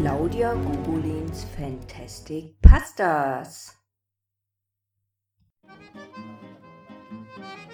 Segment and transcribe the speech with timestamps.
[0.00, 3.76] Claudia Gugolins Fantastic Pastas.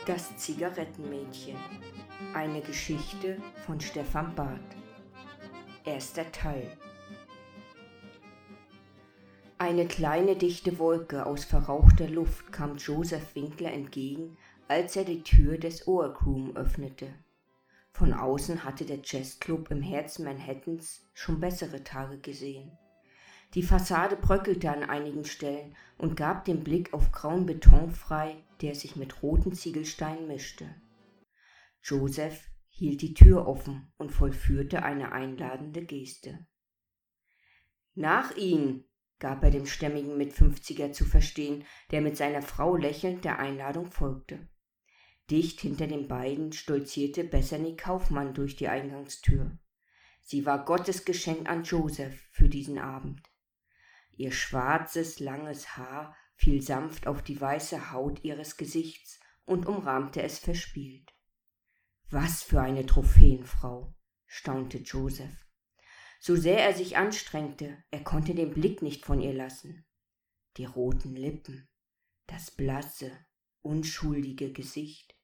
[0.06, 1.58] Das Zigarettenmädchen.
[2.32, 4.58] Eine Geschichte von Stefan Barth.
[5.84, 6.74] Erster Teil.
[9.58, 15.58] Eine kleine dichte Wolke aus verrauchter Luft kam Joseph Winkler entgegen, als er die Tür
[15.58, 17.08] des Oakroom öffnete.
[17.94, 22.76] Von außen hatte der Jazzclub im Herzen Manhattans schon bessere Tage gesehen.
[23.54, 28.74] Die Fassade bröckelte an einigen Stellen und gab den Blick auf grauen Beton frei, der
[28.74, 30.74] sich mit roten Ziegelsteinen mischte.
[31.84, 36.48] Joseph hielt die Tür offen und vollführte eine einladende Geste.
[37.94, 38.84] Nach ihn,
[39.20, 44.48] gab er dem stämmigen Mitfünfziger zu verstehen, der mit seiner Frau lächelnd der Einladung folgte.
[45.30, 49.58] Dicht hinter den beiden stolzierte Bessany Kaufmann durch die Eingangstür.
[50.22, 53.22] Sie war Gottes Geschenk an Joseph für diesen Abend.
[54.16, 60.38] Ihr schwarzes, langes Haar fiel sanft auf die weiße Haut ihres Gesichts und umrahmte es
[60.38, 61.12] verspielt.
[62.10, 63.94] Was für eine Trophäenfrau,
[64.26, 65.46] staunte Joseph.
[66.20, 69.84] So sehr er sich anstrengte, er konnte den Blick nicht von ihr lassen.
[70.56, 71.68] Die roten Lippen,
[72.26, 73.10] das blasse,
[73.64, 75.14] unschuldige Gesicht.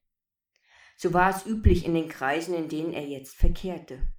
[0.97, 4.11] So war es üblich in den Kreisen, in denen er jetzt verkehrte.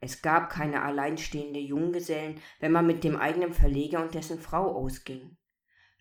[0.00, 5.36] Es gab keine alleinstehende Junggesellen, wenn man mit dem eigenen Verleger und dessen Frau ausging.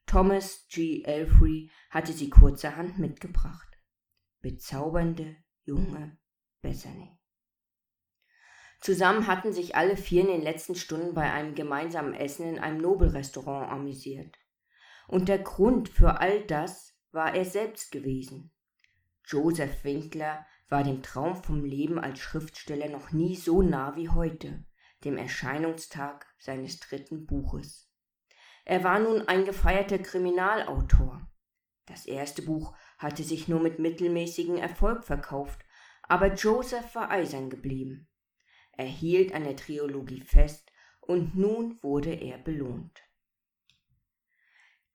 [0.07, 1.03] Thomas G.
[1.03, 3.77] Elfrey hatte sie kurzerhand mitgebracht.
[4.41, 6.17] Bezaubernde, junge
[6.61, 7.17] Bessany.
[8.79, 12.81] Zusammen hatten sich alle vier in den letzten Stunden bei einem gemeinsamen Essen in einem
[12.81, 14.35] Nobelrestaurant amüsiert.
[15.07, 18.51] Und der Grund für all das war er selbst gewesen.
[19.25, 24.65] Joseph Winkler war dem Traum vom Leben als Schriftsteller noch nie so nah wie heute,
[25.03, 27.89] dem Erscheinungstag seines dritten Buches.
[28.65, 31.27] Er war nun ein gefeierter Kriminalautor.
[31.85, 35.65] Das erste Buch hatte sich nur mit mittelmäßigem Erfolg verkauft,
[36.03, 38.07] aber Joseph war eisern geblieben.
[38.73, 40.71] Er hielt an der Trilogie fest
[41.01, 43.01] und nun wurde er belohnt.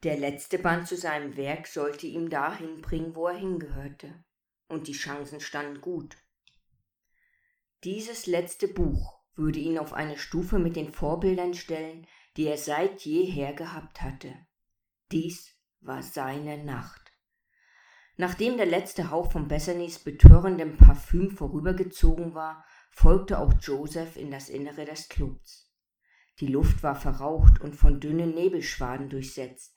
[0.02, 4.24] Der letzte Band zu seinem Werk sollte ihm dahin bringen, wo er hingehörte,
[4.68, 6.16] und die Chancen standen gut.
[7.84, 13.02] Dieses letzte Buch würde ihn auf eine Stufe mit den Vorbildern stellen, die er seit
[13.02, 14.34] jeher gehabt hatte.
[15.12, 17.12] Dies war seine Nacht.
[18.16, 24.48] Nachdem der letzte Hauch von Bessanys betörendem Parfüm vorübergezogen war, folgte auch Joseph in das
[24.48, 25.70] Innere des Clubs.
[26.40, 29.75] Die Luft war verraucht und von dünnen Nebelschwaden durchsetzt.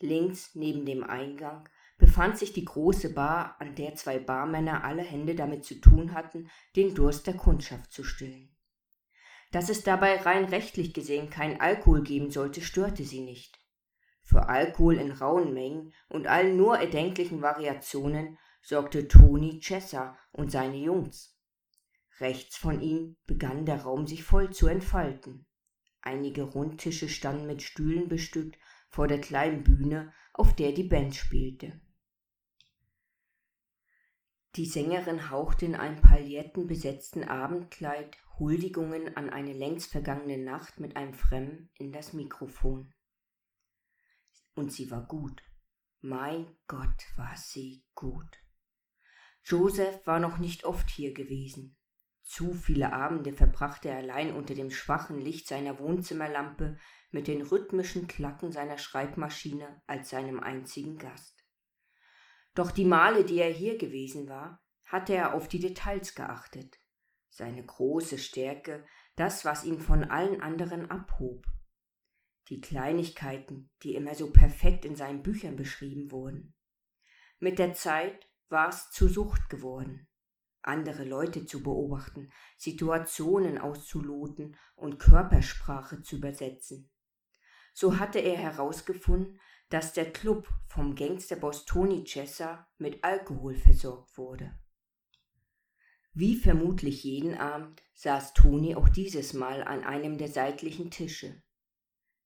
[0.00, 1.68] Links neben dem Eingang
[1.98, 6.50] befand sich die große Bar, an der zwei Barmänner alle Hände damit zu tun hatten,
[6.74, 8.56] den Durst der Kundschaft zu stillen.
[9.52, 13.58] Dass es dabei rein rechtlich gesehen kein Alkohol geben sollte, störte sie nicht.
[14.22, 20.76] Für Alkohol in rauen Mengen und allen nur erdenklichen Variationen sorgte Toni Chessa und seine
[20.76, 21.36] Jungs.
[22.20, 25.46] Rechts von ihnen begann der Raum sich voll zu entfalten.
[26.02, 28.56] Einige Rundtische standen mit Stühlen bestückt
[28.90, 31.80] vor der kleinen Bühne, auf der die Band spielte.
[34.56, 41.14] Die Sängerin hauchte in einem paillettenbesetzten Abendkleid Huldigungen an eine längst vergangene Nacht mit einem
[41.14, 42.92] Fremden in das Mikrofon.
[44.54, 45.40] Und sie war gut.
[46.00, 48.38] Mein Gott, war sie gut.
[49.44, 51.76] Joseph war noch nicht oft hier gewesen.
[52.22, 56.78] Zu viele Abende verbrachte er allein unter dem schwachen Licht seiner Wohnzimmerlampe
[57.10, 61.44] mit den rhythmischen Klacken seiner Schreibmaschine als seinem einzigen Gast.
[62.54, 66.78] Doch die Male, die er hier gewesen war, hatte er auf die Details geachtet.
[67.28, 68.84] Seine große Stärke,
[69.16, 71.46] das, was ihn von allen anderen abhob.
[72.48, 76.54] Die Kleinigkeiten, die immer so perfekt in seinen Büchern beschrieben wurden.
[77.38, 80.08] Mit der Zeit war es zur Sucht geworden
[80.62, 86.90] andere Leute zu beobachten, Situationen auszuloten und Körpersprache zu übersetzen.
[87.72, 94.58] So hatte er herausgefunden, dass der Club vom Gangsterboss Tony Chessa mit Alkohol versorgt wurde.
[96.12, 101.42] Wie vermutlich jeden Abend saß Tony auch dieses Mal an einem der seitlichen Tische.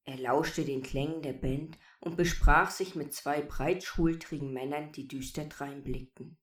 [0.05, 5.45] Er lauschte den Klängen der Band und besprach sich mit zwei breitschultrigen Männern, die düster
[5.45, 6.39] dreinblickten.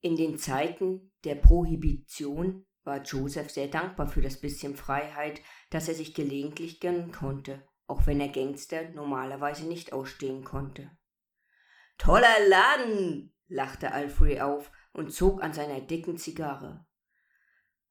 [0.00, 5.40] In den Zeiten der Prohibition war Joseph sehr dankbar für das bisschen Freiheit,
[5.70, 10.90] das er sich gelegentlich gönnen konnte auch wenn er Gangster normalerweise nicht ausstehen konnte.
[11.98, 16.86] Toller Laden, lachte Alfred auf und zog an seiner dicken Zigarre.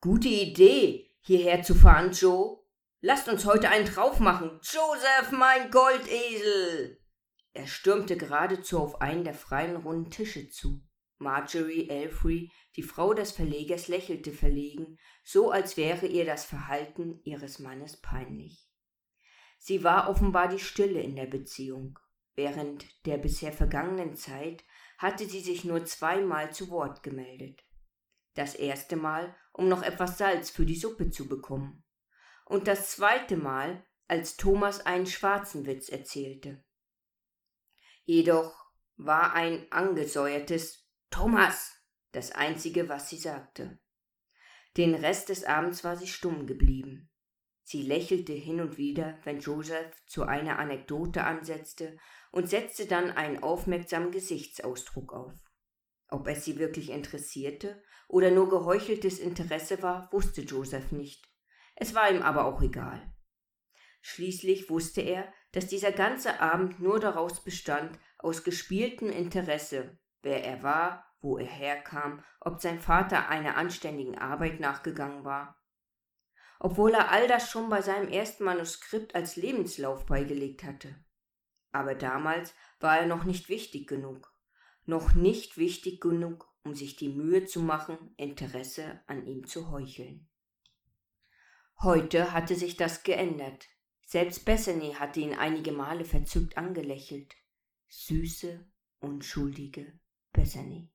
[0.02, 1.12] Gute Idee.
[1.22, 2.64] hierher zu fahren, Joe?
[3.02, 4.60] Lasst uns heute einen drauf machen.
[4.62, 7.02] Joseph, mein Goldesel!
[7.54, 10.84] Er stürmte geradezu auf einen der freien runden Tische zu.
[11.18, 17.60] Marjorie Elfrey, die Frau des Verlegers, lächelte verlegen, so als wäre ihr das Verhalten ihres
[17.60, 18.70] Mannes peinlich.
[19.58, 21.98] Sie war offenbar die Stille in der Beziehung.
[22.36, 24.64] Während der bisher vergangenen Zeit
[24.98, 27.64] hatte sie sich nur zweimal zu Wort gemeldet.
[28.34, 31.84] Das erste Mal, um noch etwas Salz für die Suppe zu bekommen.
[32.46, 36.64] Und das zweite Mal, als Thomas einen schwarzen Witz erzählte.
[38.04, 38.66] Jedoch
[38.98, 41.76] war ein angesäuertes Thomas
[42.12, 43.80] das einzige, was sie sagte.
[44.78, 47.10] Den Rest des Abends war sie stumm geblieben.
[47.64, 51.98] Sie lächelte hin und wieder, wenn Joseph zu einer Anekdote ansetzte
[52.32, 55.34] und setzte dann einen aufmerksamen Gesichtsausdruck auf.
[56.08, 61.28] Ob es sie wirklich interessierte oder nur geheucheltes Interesse war, wusste Joseph nicht.
[61.76, 63.12] Es war ihm aber auch egal.
[64.02, 70.64] Schließlich wusste er, dass dieser ganze Abend nur daraus bestand, aus gespieltem Interesse, wer er
[70.64, 75.62] war, wo er herkam, ob sein Vater einer anständigen Arbeit nachgegangen war.
[76.60, 80.96] Obwohl er all das schon bei seinem ersten Manuskript als Lebenslauf beigelegt hatte.
[81.72, 84.34] Aber damals war er noch nicht wichtig genug,
[84.86, 90.28] noch nicht wichtig genug, um sich die Mühe zu machen, Interesse an ihm zu heucheln.
[91.84, 93.68] Heute hatte sich das geändert.
[94.08, 97.36] Selbst Bethany hatte ihn einige Male verzückt angelächelt.
[97.90, 98.66] Süße,
[99.02, 100.00] unschuldige
[100.36, 100.92] Bethany.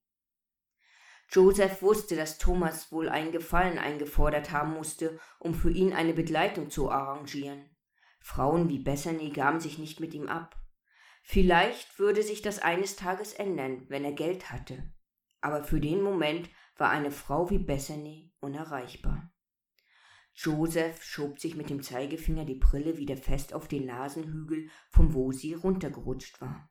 [1.32, 6.70] Joseph wusste, dass Thomas wohl einen Gefallen eingefordert haben musste, um für ihn eine Begleitung
[6.70, 7.70] zu arrangieren.
[8.20, 10.60] Frauen wie Bethany gaben sich nicht mit ihm ab.
[11.22, 14.92] Vielleicht würde sich das eines Tages ändern, wenn er Geld hatte.
[15.40, 19.32] Aber für den Moment war eine Frau wie Bethany unerreichbar.
[20.34, 25.32] Joseph schob sich mit dem Zeigefinger die Brille wieder fest auf den Nasenhügel, von wo
[25.32, 26.69] sie runtergerutscht war.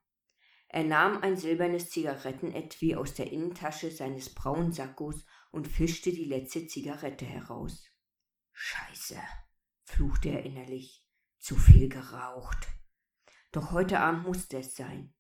[0.72, 6.68] Er nahm ein silbernes Zigarettenetui aus der Innentasche seines braunen Sackos und fischte die letzte
[6.68, 7.90] Zigarette heraus.
[8.52, 9.18] Scheiße,
[9.84, 11.08] fluchte er innerlich.
[11.40, 12.68] Zu viel geraucht.
[13.52, 15.16] Doch heute Abend musste es sein.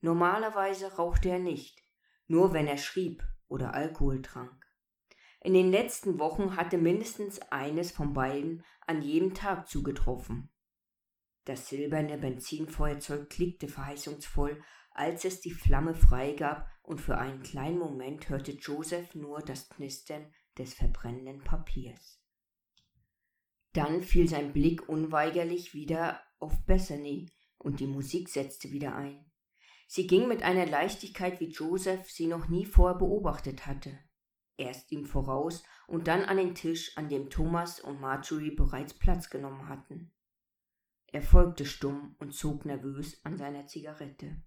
[0.00, 1.82] Normalerweise rauchte er nicht,
[2.28, 4.66] nur wenn er schrieb oder Alkohol trank.
[5.40, 10.52] In den letzten Wochen hatte mindestens eines von beiden an jedem Tag zugetroffen.
[11.44, 14.62] Das silberne Benzinfeuerzeug klickte verheißungsvoll,
[14.94, 20.26] als es die Flamme freigab, und für einen kleinen Moment hörte Joseph nur das Knistern
[20.58, 22.20] des verbrennenden Papiers.
[23.72, 29.24] Dann fiel sein Blick unweigerlich wieder auf Bethany, und die Musik setzte wieder ein.
[29.86, 33.98] Sie ging mit einer Leichtigkeit, wie Joseph sie noch nie vorher beobachtet hatte
[34.62, 39.30] erst ihm voraus und dann an den Tisch, an dem Thomas und Marjorie bereits Platz
[39.30, 40.12] genommen hatten.
[41.08, 44.42] Er folgte stumm und zog nervös an seiner Zigarette.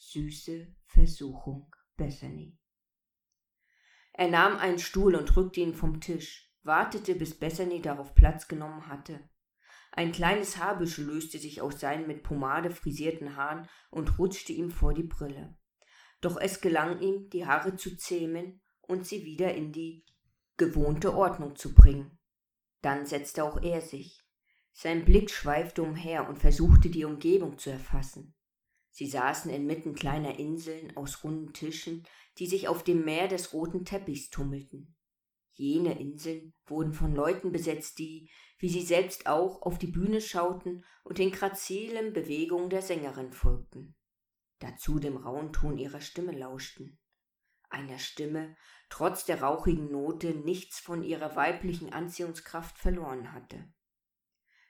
[0.00, 2.56] Süße Versuchung, Bethany.
[4.12, 8.86] Er nahm einen Stuhl und rückte ihn vom Tisch, wartete, bis Bethany darauf Platz genommen
[8.86, 9.28] hatte.
[9.90, 14.94] Ein kleines Haarbüschel löste sich aus seinen mit Pomade frisierten Haaren und rutschte ihm vor
[14.94, 15.58] die Brille.
[16.20, 20.04] Doch es gelang ihm, die Haare zu zähmen und sie wieder in die
[20.56, 22.18] gewohnte Ordnung zu bringen.
[22.82, 24.22] Dann setzte auch er sich.
[24.72, 28.36] Sein Blick schweifte umher und versuchte die Umgebung zu erfassen.
[28.98, 32.04] Sie saßen inmitten kleiner Inseln aus runden Tischen,
[32.38, 34.96] die sich auf dem Meer des roten Teppichs tummelten.
[35.52, 38.28] Jene Inseln wurden von Leuten besetzt, die,
[38.58, 43.94] wie sie selbst auch, auf die Bühne schauten und den grazilen Bewegungen der Sängerin folgten.
[44.58, 46.98] Dazu dem rauen Ton ihrer Stimme lauschten
[47.70, 48.56] einer Stimme,
[48.88, 53.72] trotz der rauchigen Note, nichts von ihrer weiblichen Anziehungskraft verloren hatte.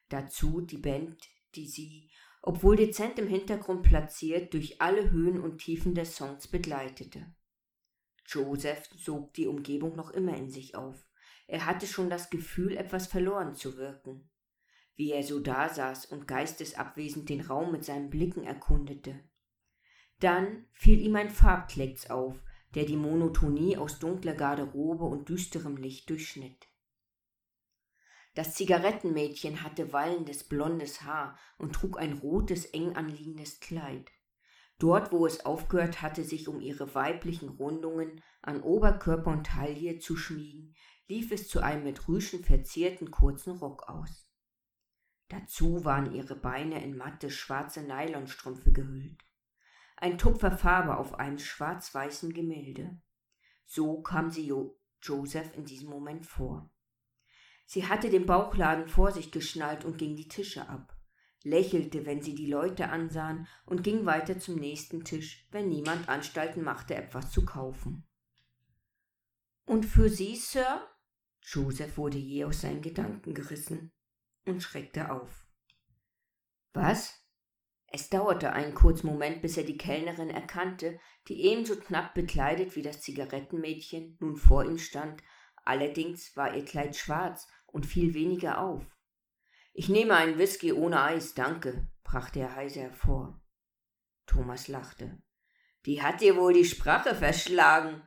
[0.08, 1.22] Dazu die Band,
[1.54, 2.10] die sie,
[2.48, 7.26] obwohl dezent im Hintergrund platziert, durch alle Höhen und Tiefen des Songs begleitete.
[8.24, 11.10] Joseph sog die Umgebung noch immer in sich auf.
[11.46, 14.30] Er hatte schon das Gefühl, etwas verloren zu wirken.
[14.96, 19.20] Wie er so dasaß und geistesabwesend den Raum mit seinen Blicken erkundete.
[20.18, 22.42] Dann fiel ihm ein Farbklecks auf,
[22.74, 26.67] der die Monotonie aus dunkler Garderobe und düsterem Licht durchschnitt.
[28.34, 34.10] Das Zigarettenmädchen hatte wallendes blondes Haar und trug ein rotes, eng anliegendes Kleid.
[34.78, 40.16] Dort, wo es aufgehört hatte, sich um ihre weiblichen Rundungen an Oberkörper und Taille zu
[40.16, 40.74] schmiegen,
[41.08, 44.30] lief es zu einem mit Rüschen verzierten kurzen Rock aus.
[45.28, 49.24] Dazu waren ihre Beine in matte schwarze Nylonstrümpfe gehüllt
[50.00, 53.00] ein Tupfer Farbe auf einem schwarz-weißen Gemälde.
[53.66, 56.70] So kam sie jo Joseph in diesem Moment vor.
[57.70, 60.96] Sie hatte den Bauchladen vor sich geschnallt und ging die Tische ab,
[61.42, 66.64] lächelte, wenn sie die Leute ansahen und ging weiter zum nächsten Tisch, wenn niemand Anstalten
[66.64, 68.08] machte, etwas zu kaufen.
[69.66, 70.88] Und für Sie, Sir?
[71.42, 73.92] Joseph wurde je aus seinen Gedanken gerissen
[74.46, 75.46] und schreckte auf.
[76.72, 77.22] Was?
[77.88, 80.98] Es dauerte einen kurzen Moment, bis er die Kellnerin erkannte,
[81.28, 85.22] die ebenso knapp bekleidet wie das Zigarettenmädchen nun vor ihm stand,
[85.66, 88.84] allerdings war ihr Kleid schwarz und fiel weniger auf.
[89.72, 93.40] Ich nehme einen Whisky ohne Eis, danke, brachte er heiser hervor.
[94.26, 95.22] Thomas lachte.
[95.86, 98.02] Die hat dir wohl die Sprache verschlagen.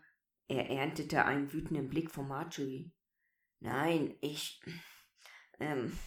[0.48, 2.94] Er erntete einen wütenden Blick von Marjorie.
[3.60, 4.62] Nein, ich.
[5.60, 5.98] Ähm.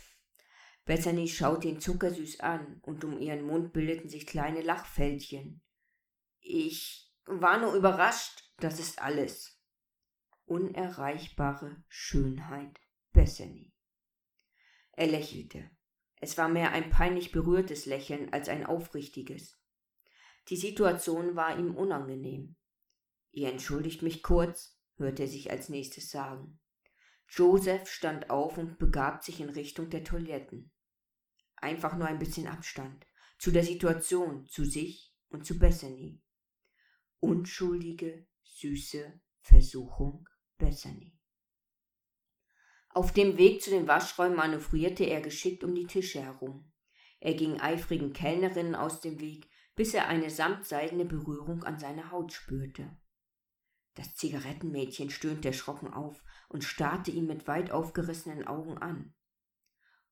[0.85, 5.63] Bethany schaute ihn zuckersüß an, und um ihren Mund bildeten sich kleine Lachfältchen.
[6.41, 9.59] Ich war nur überrascht, das ist alles.
[10.45, 12.84] Unerreichbare Schönheit
[13.15, 13.73] Bethany.
[14.93, 15.71] Er lächelte.
[16.17, 19.59] Es war mehr ein peinlich berührtes Lächeln als ein aufrichtiges.
[20.49, 22.57] Die Situation war ihm unangenehm.
[23.31, 26.59] Ihr entschuldigt mich kurz, hörte er sich als nächstes sagen.
[27.29, 30.73] Joseph stand auf und begab sich in Richtung der Toiletten.
[31.55, 33.07] Einfach nur ein bisschen Abstand.
[33.39, 36.21] Zu der Situation, zu sich und zu Bethany.
[37.21, 40.29] Unschuldige, süße Versuchung
[40.59, 41.14] Bethany.
[42.95, 46.71] Auf dem Weg zu den Waschräumen manövrierte er geschickt um die Tische herum.
[47.19, 52.33] Er ging eifrigen Kellnerinnen aus dem Weg, bis er eine samtseidene Berührung an seiner Haut
[52.33, 52.97] spürte.
[53.95, 59.13] Das Zigarettenmädchen stöhnte erschrocken auf und starrte ihn mit weit aufgerissenen Augen an.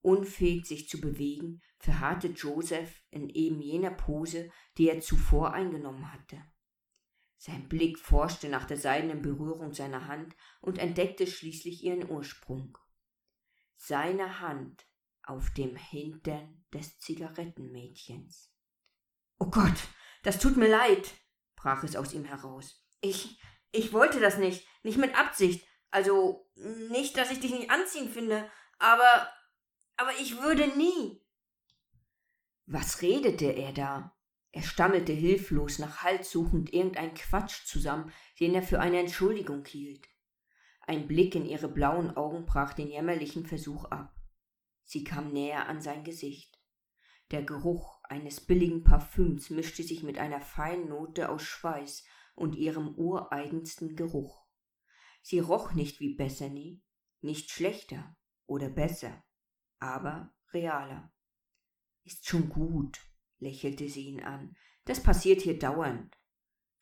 [0.00, 6.42] Unfähig sich zu bewegen, verharrte Joseph in eben jener Pose, die er zuvor eingenommen hatte.
[7.44, 12.78] Sein Blick forschte nach der seidenen Berührung seiner Hand und entdeckte schließlich ihren Ursprung.
[13.74, 14.86] Seine Hand
[15.24, 18.54] auf dem Hintern des Zigarettenmädchens.
[19.40, 19.74] Oh Gott,
[20.22, 21.14] das tut mir leid,
[21.56, 22.86] brach es aus ihm heraus.
[23.00, 25.66] Ich, ich wollte das nicht, nicht mit Absicht.
[25.90, 29.28] Also nicht, dass ich dich nicht anziehen finde, aber
[29.96, 31.26] aber ich würde nie.
[32.66, 34.16] Was redete er da?
[34.52, 40.06] Er stammelte hilflos, nach Halt suchend irgendein Quatsch zusammen, den er für eine Entschuldigung hielt.
[40.82, 44.14] Ein Blick in ihre blauen Augen brach den jämmerlichen Versuch ab.
[44.84, 46.60] Sie kam näher an sein Gesicht.
[47.30, 52.04] Der Geruch eines billigen Parfüms mischte sich mit einer feinen Note aus Schweiß
[52.34, 54.44] und ihrem ureigensten Geruch.
[55.22, 56.82] Sie roch nicht wie Bethany,
[57.20, 58.16] nicht schlechter
[58.46, 59.22] oder besser
[59.82, 61.12] aber realer.
[62.04, 63.00] Ist schon gut,
[63.42, 64.56] lächelte sie ihn an.
[64.84, 66.16] Das passiert hier dauernd.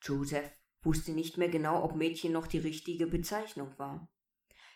[0.02, 0.52] Joseph
[0.83, 4.09] wusste nicht mehr genau, ob Mädchen noch die richtige Bezeichnung war.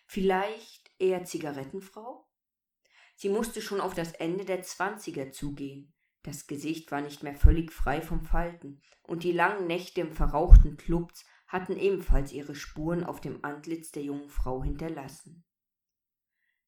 [0.07, 2.29] Vielleicht eher Zigarettenfrau?
[3.17, 5.95] Sie musste schon auf das Ende der Zwanziger zugehen.
[6.23, 10.77] Das Gesicht war nicht mehr völlig frei vom Falten, und die langen Nächte im verrauchten
[10.77, 15.45] Klubs hatten ebenfalls ihre Spuren auf dem Antlitz der jungen Frau hinterlassen.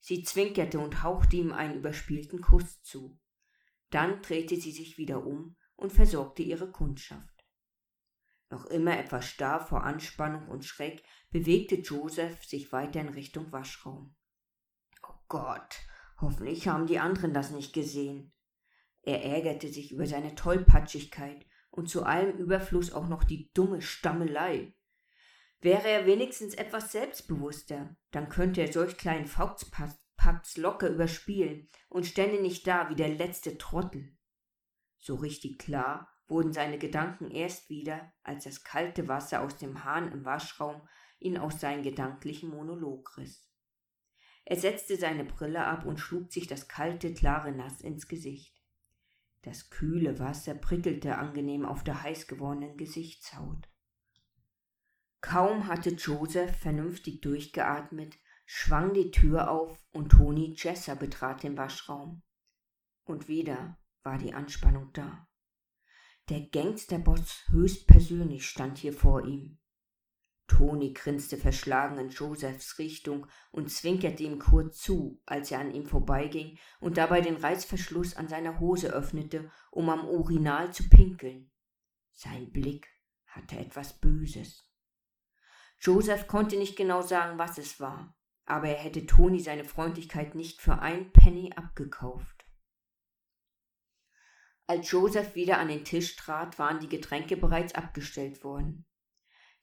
[0.01, 3.19] Sie zwinkerte und hauchte ihm einen überspielten Kuss zu.
[3.91, 7.37] Dann drehte sie sich wieder um und versorgte ihre Kundschaft.
[8.51, 14.15] Noch immer etwas starr vor Anspannung und Schreck bewegte Joseph sich weiter in Richtung Waschraum.
[15.03, 15.81] Oh Gott,
[16.21, 18.33] hoffentlich haben die anderen das nicht gesehen.
[19.03, 24.75] Er ärgerte sich über seine Tollpatschigkeit und zu allem Überfluss auch noch die dumme Stammelei.
[25.61, 29.27] Wäre er wenigstens etwas selbstbewusster, dann könnte er solch kleinen
[30.27, 34.17] Faustpacks locker überspielen und stände nicht da wie der letzte Trottel.
[34.99, 40.11] So richtig klar wurden seine Gedanken erst wieder, als das kalte Wasser aus dem Hahn
[40.11, 40.83] im Waschraum
[41.21, 43.49] ihn aus seinem gedanklichen Monolog riss.
[44.45, 48.61] Er setzte seine Brille ab und schlug sich das kalte, klare Nass ins Gesicht.
[49.43, 53.69] Das kühle Wasser prickelte angenehm auf der heiß gewordenen Gesichtshaut.
[55.21, 62.23] Kaum hatte Joseph vernünftig durchgeatmet, schwang die Tür auf und Toni Jesser betrat den Waschraum.
[63.05, 65.29] Und wieder war die Anspannung da.
[66.29, 69.59] Der Gangsterboss höchstpersönlich stand hier vor ihm.
[70.47, 75.87] Toni grinste verschlagen in Josephs Richtung und zwinkerte ihm kurz zu, als er an ihm
[75.87, 81.51] vorbeiging und dabei den Reißverschluss an seiner Hose öffnete, um am Urinal zu pinkeln.
[82.13, 82.89] Sein Blick
[83.27, 84.65] hatte etwas Böses.
[85.81, 90.61] Joseph konnte nicht genau sagen, was es war, aber er hätte Toni seine Freundlichkeit nicht
[90.61, 92.45] für ein Penny abgekauft.
[94.69, 98.87] Als Joseph wieder an den Tisch trat, waren die Getränke bereits abgestellt worden.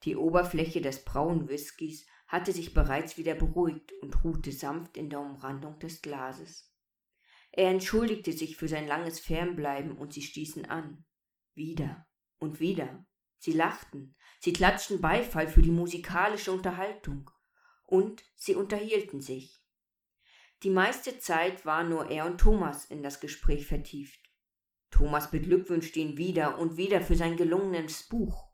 [0.04, 5.20] Die Oberfläche des braunen Whiskys hatte sich bereits wieder beruhigt und ruhte sanft in der
[5.20, 6.70] Umrandung des Glases.
[7.52, 11.04] Er entschuldigte sich für sein langes Fernbleiben und sie stießen an.
[11.54, 12.06] Wieder
[12.38, 13.06] und wieder.
[13.38, 17.30] Sie lachten, sie klatschten Beifall für die musikalische Unterhaltung
[17.86, 19.60] und sie unterhielten sich.
[20.62, 24.20] Die meiste Zeit war nur er und Thomas in das Gespräch vertieft.
[24.90, 28.50] Thomas beglückwünschte ihn wieder und wieder für sein gelungenes Buch.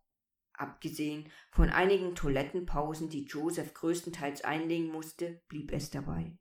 [0.54, 6.36] Abgesehen von einigen Toilettenpausen, die Joseph größtenteils einlegen musste, blieb es dabei.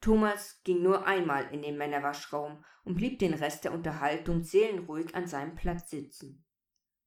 [0.00, 5.26] Thomas ging nur einmal in den Männerwaschraum und blieb den Rest der Unterhaltung seelenruhig an
[5.26, 6.44] seinem Platz sitzen.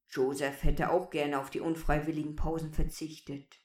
[0.08, 3.63] Joseph hätte auch gerne auf die unfreiwilligen Pausen verzichtet.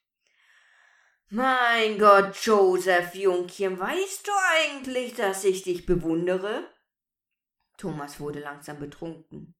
[1.31, 6.67] Mein Gott, Joseph, Jungchen, weißt du eigentlich, dass ich dich bewundere?
[7.77, 9.53] Thomas wurde langsam betrunken.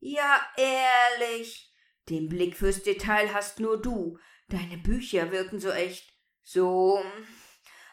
[0.00, 1.72] Ja, ehrlich.
[2.10, 4.18] Den Blick fürs Detail hast nur du.
[4.48, 6.12] Deine Bücher wirken so echt.
[6.42, 7.02] So,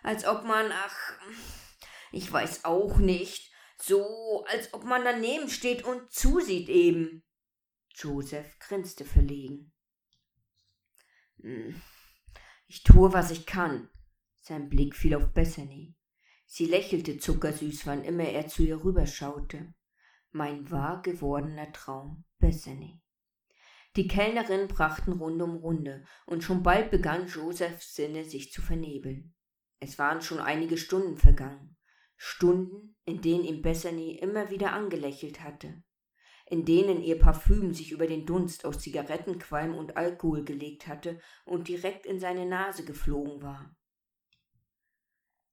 [0.04, 1.14] als ob man, ach,
[2.12, 3.50] ich weiß auch nicht.
[3.78, 7.24] So, als ob man daneben steht und zusieht eben.
[7.92, 9.74] Joseph grinste verlegen.
[11.42, 11.82] Hm.
[12.76, 13.88] Ich tue, was ich kann.
[14.42, 15.96] Sein Blick fiel auf Bethany.
[16.46, 19.74] Sie lächelte zuckersüß, wann immer er zu ihr rüberschaute.
[20.32, 23.02] Mein wahr gewordener Traum, Bethany.
[23.96, 29.34] Die Kellnerinnen brachten Runde um Runde, und schon bald begann Josephs Sinne sich zu vernebeln.
[29.80, 31.78] Es waren schon einige Stunden vergangen,
[32.18, 35.82] Stunden, in denen ihm Bethany immer wieder angelächelt hatte,
[36.46, 41.68] in denen ihr Parfüm sich über den Dunst aus Zigarettenqualm und Alkohol gelegt hatte und
[41.68, 43.76] direkt in seine Nase geflogen war.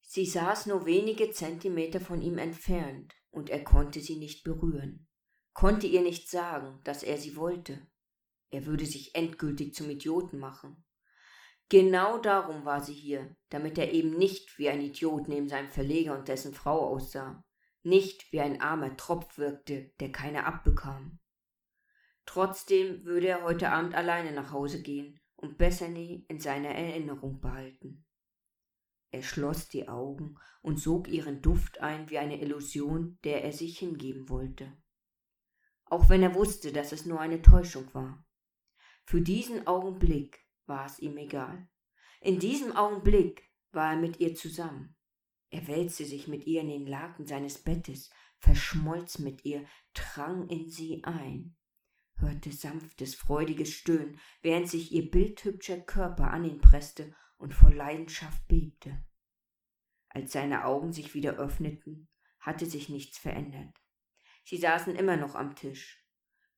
[0.03, 5.09] Sie saß nur wenige Zentimeter von ihm entfernt, und er konnte sie nicht berühren,
[5.55, 7.87] konnte ihr nicht sagen, dass er sie wollte.
[8.51, 10.85] Er würde sich endgültig zum Idioten machen.
[11.71, 16.19] Genau darum war sie hier, damit er eben nicht wie ein Idiot neben seinem Verleger
[16.19, 17.43] und dessen Frau aussah
[17.83, 21.19] nicht wie ein armer Tropf wirkte, der keine abbekam.
[22.27, 28.05] Trotzdem würde er heute Abend alleine nach Hause gehen und Bethany in seiner Erinnerung behalten.
[29.11, 33.79] Er schloss die Augen und sog ihren Duft ein wie eine Illusion, der er sich
[33.79, 34.73] hingeben wollte.
[35.85, 38.25] Auch wenn er wusste, dass es nur eine Täuschung war.
[39.05, 41.69] Für diesen Augenblick war es ihm egal.
[42.21, 44.97] In diesem Augenblick war er mit ihr zusammen.
[45.53, 50.71] Er wälzte sich mit ihr in den Laken seines Bettes, verschmolz mit ihr, drang in
[50.71, 51.55] sie ein,
[52.17, 58.49] hörte sanftes, freudiges Stöhnen, während sich ihr bildhübscher Körper an ihn presste und vor Leidenschaft
[58.49, 59.05] bebte.
[60.09, 62.09] Als seine Augen sich wieder öffneten,
[62.41, 63.77] hatte sich nichts verändert.
[64.45, 66.03] Sie saßen immer noch am Tisch.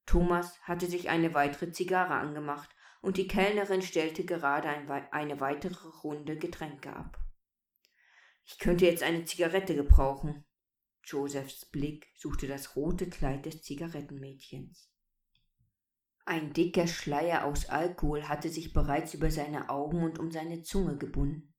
[0.06, 2.70] Thomas hatte sich eine weitere Zigarre angemacht
[3.02, 7.23] und die Kellnerin stellte gerade eine weitere Runde Getränke ab.
[8.46, 10.44] Ich könnte jetzt eine Zigarette gebrauchen.
[11.02, 14.90] Josephs Blick suchte das rote Kleid des Zigarettenmädchens.
[16.26, 20.96] Ein dicker Schleier aus Alkohol hatte sich bereits über seine Augen und um seine Zunge
[20.96, 21.54] gebunden.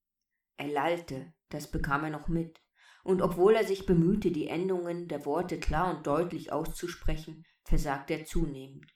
[0.58, 2.62] Er lallte, das bekam er noch mit,
[3.04, 8.26] und obwohl er sich bemühte, die Endungen der Worte klar und deutlich auszusprechen, versagte er
[8.26, 8.91] zunehmend.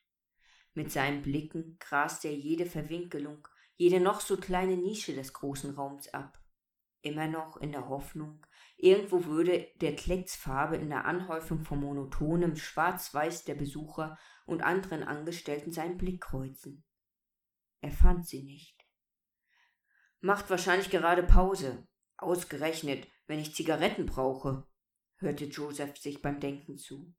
[0.74, 6.08] Mit seinen Blicken graste er jede Verwinkelung, jede noch so kleine Nische des großen Raums
[6.14, 6.39] ab
[7.02, 8.46] immer noch in der Hoffnung,
[8.78, 15.04] irgendwo würde der Klecks Farbe in der Anhäufung von monotonem Schwarz-Weiß der Besucher und anderen
[15.04, 16.84] Angestellten seinen Blick kreuzen.
[17.82, 18.86] Er fand sie nicht.
[20.22, 21.88] Macht wahrscheinlich gerade Pause.
[22.18, 24.68] Ausgerechnet, wenn ich Zigaretten brauche,
[25.18, 27.14] hörte Joseph sich beim Denken zu.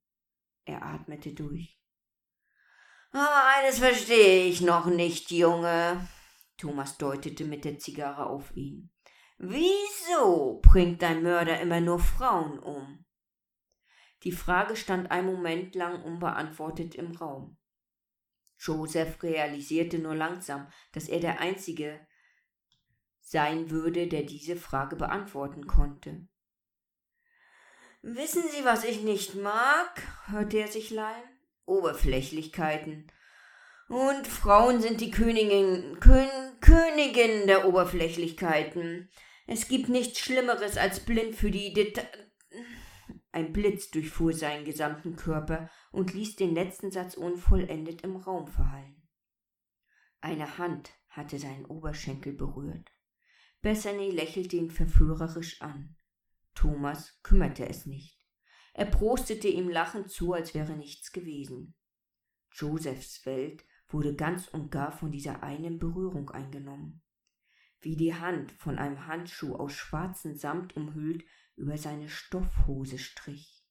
[0.66, 1.80] Er atmete durch.
[3.12, 6.06] Aber eines verstehe ich noch nicht, Junge.
[6.58, 8.90] Thomas deutete mit der Zigarre auf ihn.
[9.42, 13.06] Wieso bringt dein Mörder immer nur Frauen um?
[14.22, 17.56] Die Frage stand einen Moment lang unbeantwortet im Raum.
[18.58, 22.06] Joseph realisierte nur langsam, dass er der Einzige
[23.22, 26.28] sein würde, der diese Frage beantworten konnte.
[28.02, 30.02] Wissen Sie, was ich nicht mag?
[30.26, 31.40] hörte er sich lallen.
[31.64, 33.10] Oberflächlichkeiten.
[33.88, 36.28] Und Frauen sind die Königin, Kön,
[36.60, 39.08] Königin der Oberflächlichkeiten.
[39.52, 42.02] Es gibt nichts Schlimmeres als blind für die Deta
[43.32, 49.08] Ein Blitz durchfuhr seinen gesamten Körper und ließ den letzten Satz unvollendet im Raum verhallen.
[50.20, 52.92] Eine Hand hatte seinen Oberschenkel berührt.
[53.60, 55.96] Bethany lächelte ihn verführerisch an.
[56.54, 58.24] Thomas kümmerte es nicht.
[58.72, 61.74] Er prostete ihm lachend zu, als wäre nichts gewesen.
[62.52, 67.02] Josephs Welt wurde ganz und gar von dieser einen Berührung eingenommen.
[67.80, 71.24] Wie die Hand von einem Handschuh aus schwarzem Samt umhüllt
[71.56, 73.64] über seine Stoffhose strich,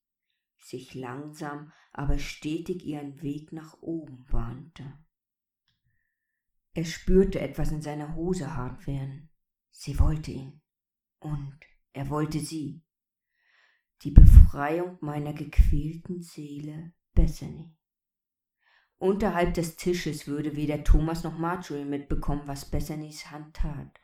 [0.58, 4.94] sich langsam, aber stetig ihren Weg nach oben bahnte.
[6.74, 9.30] Er spürte etwas in seiner Hose hart werden.
[9.72, 10.62] Sie wollte ihn.
[11.20, 11.60] Und
[11.94, 12.84] er wollte sie.
[14.04, 17.76] Die Befreiung meiner gequälten Seele Bethany.
[19.00, 24.02] Unterhalb des Tisches würde weder Thomas noch Marjorie mitbekommen, was Bethanys Hand tat.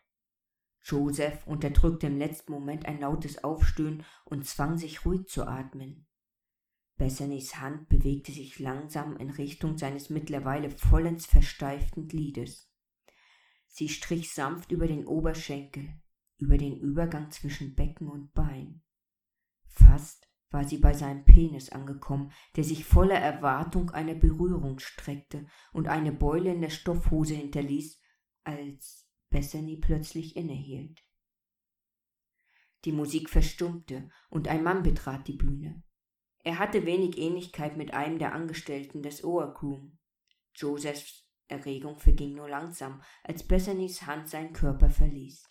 [0.82, 6.08] Joseph unterdrückte im letzten Moment ein lautes Aufstöhnen und zwang sich ruhig zu atmen.
[6.96, 12.72] Bethany's Hand bewegte sich langsam in Richtung seines mittlerweile vollends versteiften Gliedes.
[13.68, 15.90] Sie strich sanft über den Oberschenkel,
[16.38, 18.82] über den Übergang zwischen Becken und Bein.
[19.66, 25.88] Fast war sie bei seinem Penis angekommen, der sich voller Erwartung einer Berührung streckte und
[25.88, 28.00] eine Beule in der Stoffhose hinterließ,
[28.44, 31.04] als Bethany plötzlich innehielt.
[32.86, 35.84] Die Musik verstummte und ein Mann betrat die Bühne.
[36.44, 39.98] Er hatte wenig Ähnlichkeit mit einem der Angestellten des Oergroom.
[40.54, 45.48] Josephs Erregung verging nur langsam, als Bethanys Hand seinen Körper verließ.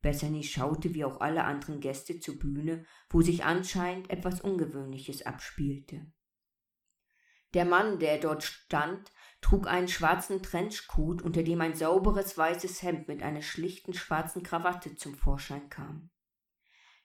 [0.00, 6.12] Bethany schaute wie auch alle anderen Gäste zur Bühne, wo sich anscheinend etwas Ungewöhnliches abspielte.
[7.54, 13.08] Der Mann, der dort stand, trug einen schwarzen Trenchcoat, unter dem ein sauberes weißes Hemd
[13.08, 16.10] mit einer schlichten schwarzen Krawatte zum Vorschein kam.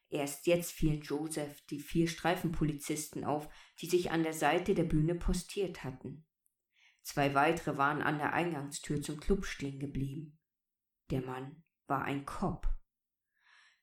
[0.10, 3.50] Erst jetzt fielen Joseph die vier Streifenpolizisten auf,
[3.82, 6.26] die sich an der Seite der Bühne postiert hatten.
[7.02, 10.40] Zwei weitere waren an der Eingangstür zum Club stehen geblieben.
[11.10, 12.68] Der Mann war ein Cop.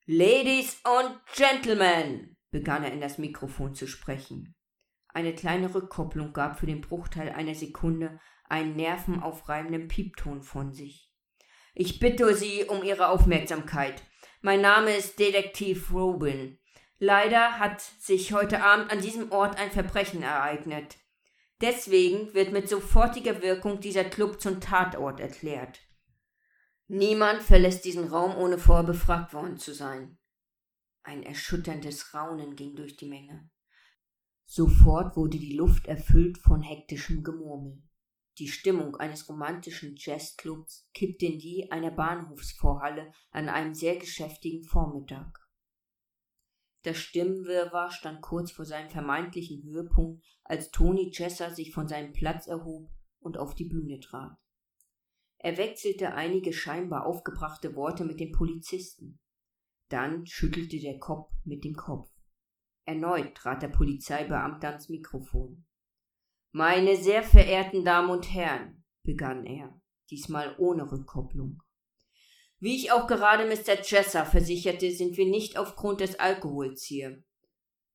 [0.07, 4.55] Ladies und Gentlemen, begann er in das Mikrofon zu sprechen.
[5.09, 11.13] Eine kleine Rückkopplung gab für den Bruchteil einer Sekunde einen nervenaufreibenden Piepton von sich.
[11.75, 14.03] Ich bitte Sie um Ihre Aufmerksamkeit.
[14.41, 16.59] Mein Name ist Detektiv Robin.
[16.99, 20.97] Leider hat sich heute Abend an diesem Ort ein Verbrechen ereignet.
[21.61, 25.81] Deswegen wird mit sofortiger Wirkung dieser Club zum Tatort erklärt.
[26.93, 30.19] Niemand verlässt diesen Raum, ohne vorher befragt worden zu sein.
[31.05, 33.49] Ein erschütterndes Raunen ging durch die Menge.
[34.45, 37.81] Sofort wurde die Luft erfüllt von hektischem Gemurmel.
[38.39, 45.39] Die Stimmung eines romantischen Jazzclubs kippte in die einer Bahnhofsvorhalle an einem sehr geschäftigen Vormittag.
[46.83, 52.49] Das Stimmenwirrwarr stand kurz vor seinem vermeintlichen Höhepunkt, als Tony Chesser sich von seinem Platz
[52.49, 54.37] erhob und auf die Bühne trat.
[55.43, 59.19] Er wechselte einige scheinbar aufgebrachte Worte mit den Polizisten.
[59.89, 62.11] Dann schüttelte der Kopf mit dem Kopf.
[62.85, 65.65] Erneut trat der Polizeibeamte ans Mikrofon.
[66.53, 71.63] Meine sehr verehrten Damen und Herren, begann er, diesmal ohne Rückkopplung.
[72.59, 73.77] Wie ich auch gerade Mr.
[73.83, 77.25] Chesser versicherte, sind wir nicht aufgrund des Alkohols hier.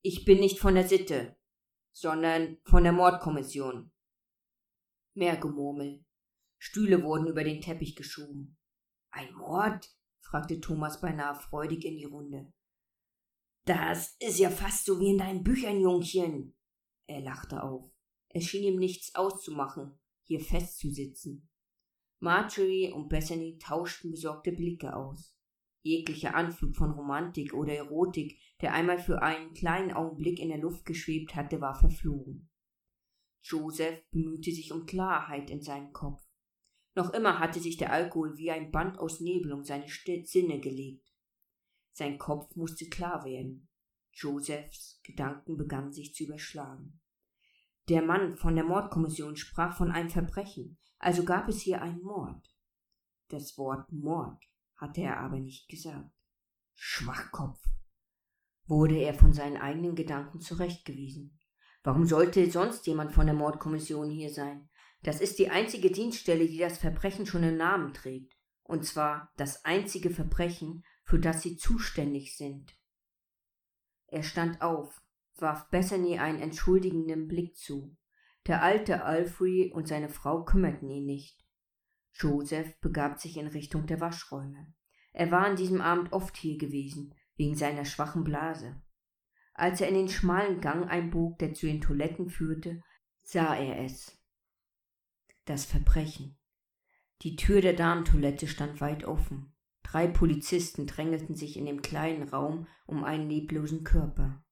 [0.01, 1.35] Ich bin nicht von der Sitte,
[1.91, 3.91] sondern von der Mordkommission.
[5.13, 6.04] Mehr Gemurmel.
[6.65, 8.57] Stühle wurden über den Teppich geschoben.
[9.11, 9.87] Ein Mord?
[10.19, 12.51] fragte Thomas beinahe freudig in die Runde.
[13.65, 16.57] Das ist ja fast so wie in deinen Büchern, Jungchen.
[17.05, 17.91] Er lachte auf.
[18.29, 21.47] Es schien ihm nichts auszumachen, hier festzusitzen.
[22.19, 25.37] Marjorie und Bethany tauschten besorgte Blicke aus.
[25.83, 30.83] Jeglicher Anflug von Romantik oder Erotik, der einmal für einen kleinen Augenblick in der Luft
[30.85, 32.49] geschwebt hatte, war verflogen.
[33.43, 36.24] Joseph bemühte sich um Klarheit in seinem Kopf.
[36.95, 41.11] Noch immer hatte sich der Alkohol wie ein Band aus Nebel um seine Sinne gelegt.
[41.91, 43.69] Sein Kopf musste klar werden.
[44.11, 47.01] Josephs Gedanken begannen sich zu überschlagen.
[47.89, 52.49] Der Mann von der Mordkommission sprach von einem Verbrechen, also gab es hier einen Mord.
[53.27, 54.41] Das Wort Mord
[54.75, 56.09] hatte er aber nicht gesagt.
[56.73, 57.61] Schwachkopf,
[58.65, 61.39] wurde er von seinen eigenen Gedanken zurechtgewiesen.
[61.83, 64.69] Warum sollte sonst jemand von der Mordkommission hier sein?
[65.05, 68.35] Das ist die einzige Dienststelle, die das Verbrechen schon im Namen trägt.
[68.63, 72.75] Und zwar das einzige Verbrechen, für das sie zuständig sind.
[74.07, 75.03] Er stand auf,
[75.35, 77.95] warf Bethany einen entschuldigenden Blick zu.
[78.47, 81.45] Der alte Alfred und seine Frau kümmerten ihn nicht.
[82.13, 84.73] Joseph begab sich in Richtung der Waschräume.
[85.13, 88.81] Er war an diesem Abend oft hier gewesen, wegen seiner schwachen Blase.
[89.53, 92.81] Als er in den schmalen Gang einbog, der zu den Toiletten führte,
[93.21, 94.19] sah er es.
[95.45, 96.39] Das Verbrechen.
[97.21, 99.53] Die Tür der Damentoilette stand weit offen.
[99.83, 104.43] Drei Polizisten drängelten sich in dem kleinen Raum um einen leblosen Körper.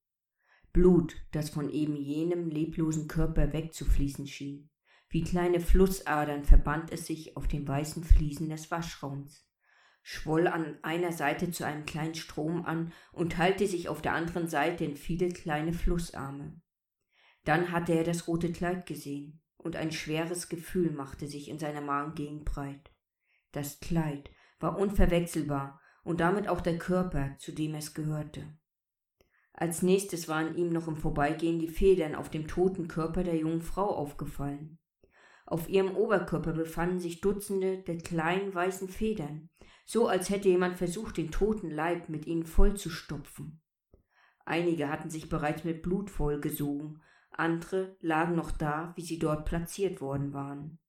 [0.72, 4.70] Blut, das von eben jenem leblosen Körper wegzufließen schien.
[5.10, 9.50] Wie kleine Flussadern verband es sich auf den weißen Fliesen des Waschraums.
[10.04, 14.48] schwoll an einer Seite zu einem kleinen Strom an und teilte sich auf der anderen
[14.48, 16.62] Seite in viele kleine Flussarme.
[17.46, 21.82] Dann hatte er das rote Kleid gesehen, und ein schweres Gefühl machte sich in seiner
[21.82, 22.92] Magengegend breit.
[23.52, 28.58] Das Kleid war unverwechselbar und damit auch der Körper, zu dem es gehörte.
[29.54, 33.62] Als nächstes waren ihm noch im Vorbeigehen die Federn auf dem toten Körper der jungen
[33.62, 34.80] Frau aufgefallen.
[35.46, 39.50] Auf ihrem Oberkörper befanden sich Dutzende der kleinen weißen Federn,
[39.86, 43.62] so als hätte jemand versucht, den toten Leib mit ihnen vollzustopfen.
[44.46, 47.02] Einige hatten sich bereits mit Blut vollgesogen,
[47.40, 50.80] andere lagen noch da, wie sie dort platziert worden waren.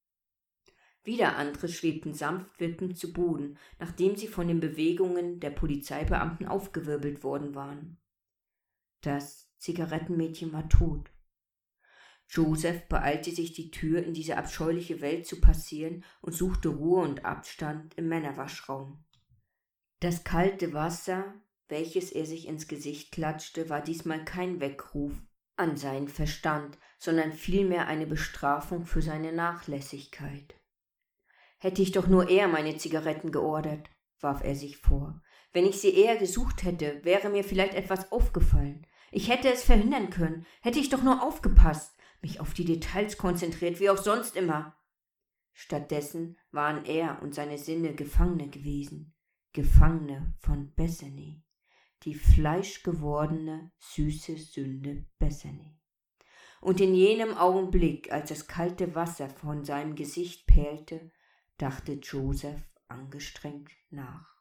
[1.05, 7.23] Wieder andere schwebten sanft wippend zu Boden, nachdem sie von den Bewegungen der Polizeibeamten aufgewirbelt
[7.23, 7.99] worden waren.
[9.03, 11.11] Das Zigarettenmädchen war tot.
[12.29, 17.27] Joseph beeilte sich, die Tür in diese abscheuliche Welt zu passieren und suchte Ruhe und
[17.27, 19.05] Abstand im Männerwaschraum.
[20.01, 21.35] Das kalte Wasser,
[21.69, 25.13] welches er sich ins Gesicht klatschte, war diesmal kein Weckruf
[25.57, 30.55] an seinen Verstand, sondern vielmehr eine Bestrafung für seine Nachlässigkeit.
[31.59, 33.91] Hätte ich doch nur eher meine Zigaretten geordert,
[34.21, 35.23] warf er sich vor.
[35.53, 38.87] Wenn ich sie eher gesucht hätte, wäre mir vielleicht etwas aufgefallen.
[39.11, 43.79] Ich hätte es verhindern können, hätte ich doch nur aufgepasst mich auf die Details konzentriert,
[43.79, 44.77] wie auch sonst immer.
[45.53, 49.15] Stattdessen waren er und seine Sinne Gefangene gewesen,
[49.53, 51.44] Gefangene von Bethany,
[52.05, 55.79] die fleischgewordene, süße Sünde Bethany.
[56.61, 61.11] Und in jenem Augenblick, als das kalte Wasser von seinem Gesicht perlte,
[61.59, 64.34] dachte Joseph angestrengt nach.